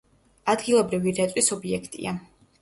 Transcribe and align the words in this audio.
ადგილობრივი 0.53 1.13
რეწვის 1.19 1.51
ობიექტია. 1.57 2.17